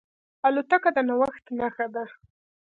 الوتکه 0.47 0.89
د 0.95 0.97
نوښت 1.07 1.45
نښه 1.57 1.87
ده. 1.93 2.03